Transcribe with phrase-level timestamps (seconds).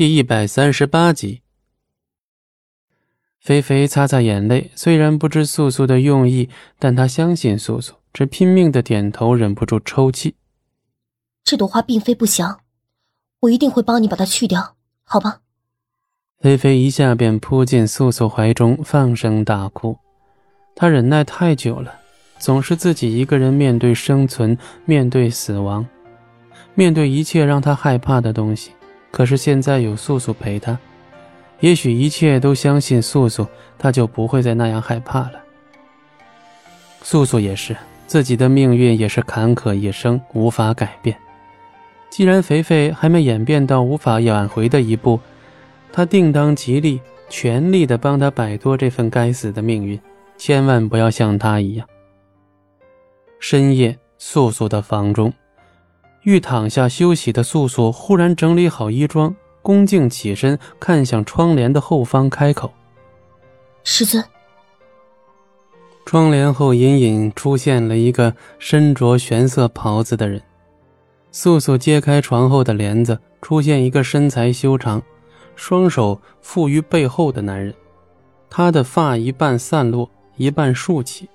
[0.00, 1.42] 第一百三十八集，
[3.38, 10.36] 菲菲擦擦眼泪，虽然不知素素的用意，但她相信素素，只拼命的点头，忍不住抽泣。
[11.44, 12.60] 这朵花并非不祥，
[13.40, 14.74] 我一定会帮你把它去掉，
[15.04, 15.42] 好吧？
[16.38, 19.98] 菲菲一下便扑进素素怀中，放声大哭。
[20.74, 22.00] 她忍耐太久了，
[22.38, 24.56] 总是自己一个人面对生存，
[24.86, 25.86] 面对死亡，
[26.72, 28.70] 面对一切让她害怕的东西。
[29.10, 30.78] 可是现在有素素陪他，
[31.60, 33.46] 也许一切都相信素素，
[33.78, 35.32] 他就不会再那样害怕了。
[37.02, 41.16] 素素也是，自己的命运也是坎坷一生，无法改变。
[42.08, 45.20] 既然肥肥还没演变到无法挽回的一步，
[45.92, 50.00] 他定当极力、全力的帮他摆脱这份该死的命运，
[50.36, 51.86] 千万不要像他一样。
[53.38, 55.32] 深夜，素素的房中。
[56.22, 62.72] 欲躺下休息的素素忽然整理好衣装，恭敬起身，看向窗帘的后方，开口
[63.84, 64.22] ：“师尊。”
[66.04, 70.42] 窗帘后隐隐出现了一个身着玄色袍子的人。
[71.32, 75.00] 素素揭开床后的帘子，出现一个身材修长、
[75.54, 77.72] 双手负于背后的男人。
[78.48, 81.28] 他的发一半散落，一半竖起。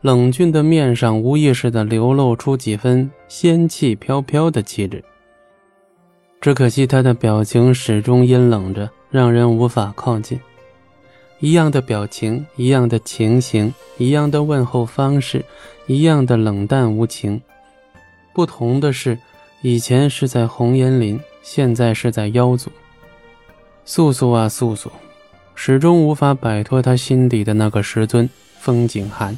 [0.00, 5.02] 冷峻的面上无意识地流露出几分仙气飘飘的气质，
[6.40, 10.38] 只可惜他的表情始终阴冷着，让人无法靠近。
[11.40, 15.44] 一样的表情，一样的情形，一样的问候方式，
[15.88, 17.40] 一样的冷淡无情。
[18.32, 19.18] 不同的是，
[19.62, 22.70] 以前是在红岩林，现在是在妖族。
[23.84, 24.92] 素素啊素素，
[25.56, 29.36] 始终无法摆脱他心底的那个师尊风景寒。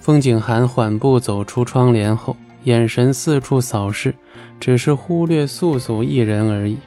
[0.00, 2.34] 风景寒缓步走出窗帘后，
[2.64, 4.14] 眼神四处扫视，
[4.58, 6.78] 只是忽略素素一人而已。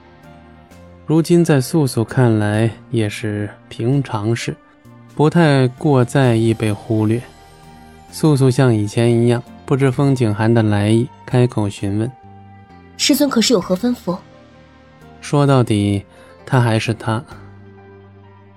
[1.05, 4.55] 如今在素素看来也是平常事，
[5.13, 7.21] 不太过在意被忽略。
[8.11, 12.11] 素素像以前一样，不知风景寒的来意，开口询问
[12.97, 14.17] ：“师尊可是有何吩咐？”
[15.21, 16.03] 说到底，
[16.47, 17.23] 他还是他，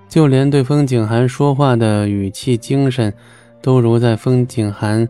[0.08, 3.12] 就连对风景寒说话的语气、精神。
[3.66, 5.08] 都如在风景寒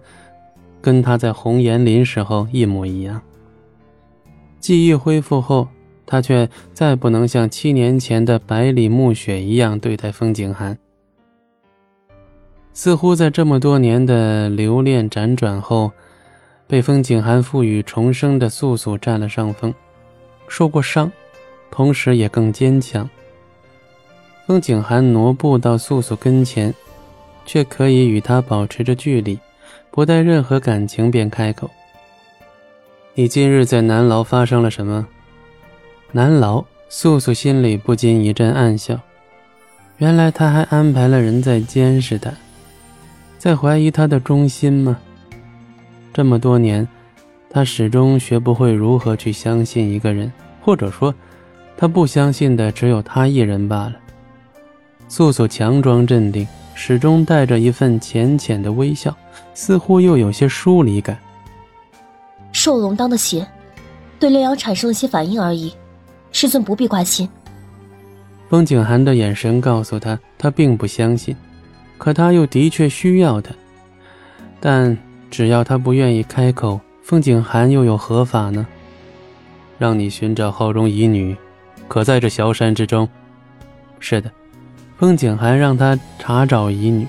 [0.81, 3.21] 跟他在红岩林时候一模一样。
[4.59, 5.69] 记忆恢复后，
[6.07, 10.79] 他却再不能像七年前的百里暮雪一样对待风景寒。
[12.73, 15.93] 似乎在这么多年的留恋辗转后，
[16.67, 19.75] 被风景寒赋予重生的素素占了上风，
[20.49, 21.13] 受过伤，
[21.71, 23.07] 同时也更坚强。
[24.47, 26.75] 风景寒挪步到素素跟前。
[27.47, 29.39] 却可以与他保持着距离，
[29.91, 31.71] 不带任何感情，便开口
[33.15, 35.07] ：“你今日在南牢发生了什么？”
[36.13, 39.01] 南牢，素素心里不禁一阵暗笑。
[39.99, 42.31] 原来他还安排了人在监视他，
[43.39, 44.99] 在怀疑他的忠心吗？
[46.13, 46.87] 这么多年，
[47.49, 50.31] 他始终学不会如何去相信一个人，
[50.61, 51.15] 或者说，
[51.77, 53.97] 他不相信的只有他一人罢了。
[55.09, 56.47] 素素强装镇定。
[56.79, 59.17] 始终带着一份浅浅的微笑，
[59.55, 61.19] 似乎又有些疏离感。
[62.53, 63.45] 受龙当的血，
[64.21, 65.73] 对烈阳产生了些反应而已，
[66.33, 67.27] 师尊不必挂心。
[68.51, 71.35] 风景寒的眼神告诉他，他并不相信，
[71.97, 73.53] 可他又的确需要他。
[74.61, 74.97] 但
[75.31, 78.67] 只要他不愿意开口，风景寒又有何法呢？
[79.79, 81.35] 让你寻找浩荣遗女，
[81.89, 83.09] 可在这萧山之中？
[83.99, 84.31] 是的。
[84.99, 87.07] 风景寒让他查找遗女，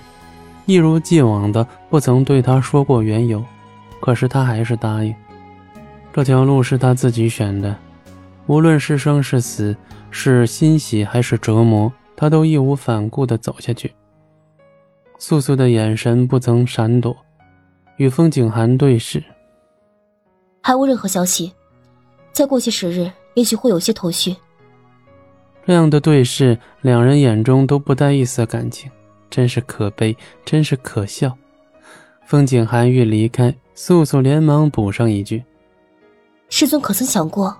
[0.65, 3.43] 一如既往的不曾对他说过缘由，
[4.01, 5.15] 可是他还是答应。
[6.11, 7.75] 这条路是他自己选的，
[8.47, 9.75] 无论是生是死，
[10.11, 13.93] 是欣喜还是折磨，他都义无反顾地走下去。
[15.17, 17.15] 素素的眼神不曾闪躲，
[17.95, 19.23] 与风景寒对视。
[20.61, 21.53] 还无任何消息，
[22.33, 24.35] 再过些时日，也许会有些头绪。
[25.67, 28.89] 这样的对视，两人眼中都不带一丝感情，
[29.29, 30.15] 真是可悲，
[30.45, 31.37] 真是可笑。
[32.25, 35.43] 风景寒欲离开，素素连忙补上一句
[36.47, 37.53] ：“师尊可曾想过？”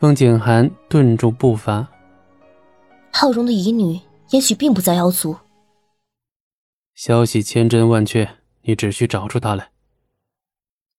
[0.00, 1.86] 风景寒顿住步伐。
[3.12, 4.00] 浩荣的遗女
[4.30, 5.36] 也许并不在妖族。
[6.94, 8.26] 消息千真万确，
[8.62, 9.68] 你只需找出她来。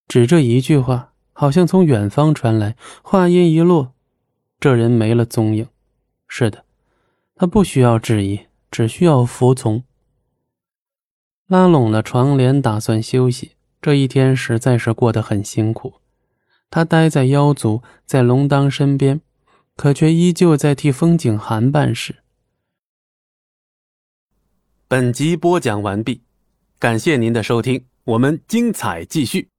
[0.08, 3.94] 只这一句话，好像从远方传来，话音一落。
[4.60, 5.68] 这人没了踪影，
[6.34, 6.64] 是的，
[7.36, 9.84] 他不需要质疑，只需要服从。
[11.48, 13.58] 拉拢了床帘，打算休息。
[13.82, 15.96] 这一天实在是过得很辛苦。
[16.70, 19.20] 他待在妖族，在龙当身边，
[19.76, 22.24] 可却依旧在替风景寒办事。
[24.88, 26.22] 本集播讲完毕，
[26.80, 29.50] 感谢您的收听，我们精彩继续。